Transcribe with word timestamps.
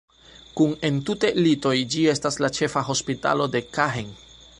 Kun 0.59 0.71
entute 0.87 1.29
litoj, 1.47 1.73
ĝi 1.95 2.05
estas 2.13 2.39
la 2.45 2.51
ĉefa 2.61 2.83
hospitalo 2.91 3.47
de 3.57 3.63
Caen. 3.77 4.11